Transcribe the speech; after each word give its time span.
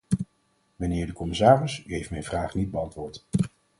Mijnheer 0.75 1.05
de 1.05 1.13
commissaris, 1.13 1.85
u 1.85 1.93
heeft 1.93 2.09
mijn 2.09 2.23
vraag 2.23 2.55
niet 2.55 2.71
beantwoord. 2.71 3.25